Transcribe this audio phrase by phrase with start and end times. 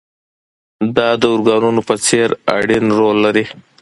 [0.95, 3.45] دا د ارګانونو په څېر اړين رول لري.